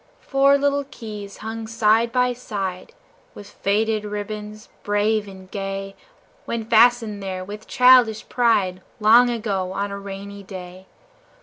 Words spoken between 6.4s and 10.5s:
When fastened there, with childish pride, Long ago, on a rainy